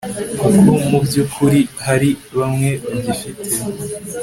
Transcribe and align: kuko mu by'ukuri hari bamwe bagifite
kuko 0.39 0.73
mu 0.89 0.97
by'ukuri 1.05 1.59
hari 1.85 2.09
bamwe 2.37 2.69
bagifite 2.91 3.49